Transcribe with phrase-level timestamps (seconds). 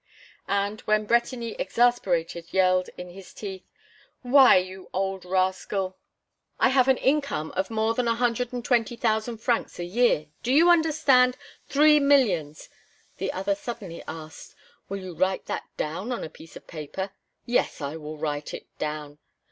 [0.47, 3.67] And, when Bretigny, exasperated, yelled, in his teeth:
[4.23, 5.95] "Why, you old rascal,
[6.59, 10.25] I have an income of more than a hundred and twenty thousand francs a year
[10.41, 11.37] do you understand?
[11.69, 12.67] three millions,"
[13.17, 14.55] the other suddenly asked:
[14.89, 17.11] "Will you write that down on a piece of paper?"
[17.45, 19.19] "Yes, I will write it down!"